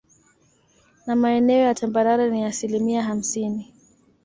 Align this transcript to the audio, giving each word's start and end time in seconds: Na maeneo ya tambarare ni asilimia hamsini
Na 1.07 1.15
maeneo 1.15 1.57
ya 1.65 1.75
tambarare 1.75 2.31
ni 2.31 2.43
asilimia 2.45 3.03
hamsini 3.03 3.73